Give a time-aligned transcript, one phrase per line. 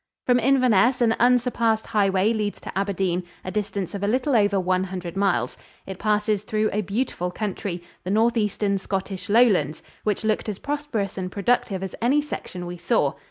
[0.25, 4.85] From Inverness an unsurpassed highway leads to Aberdeen, a distance of a little over one
[4.85, 5.59] hundred miles.
[5.85, 11.31] It passes through a beautiful country, the northeastern Scottish Lowlands, which looked as prosperous and
[11.31, 13.13] productive as any section we saw.